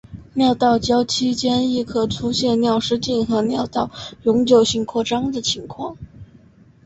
[0.33, 3.91] 尿道交期间亦可能出现尿失禁和尿道
[4.23, 5.95] 永久性扩张的情况。